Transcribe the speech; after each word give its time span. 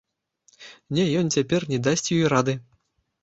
Не, 0.97 1.03
ён 1.19 1.29
цяпер 1.37 1.67
не 1.73 1.79
дасць 1.87 2.07
ёй 2.17 2.25
рады! 2.35 2.57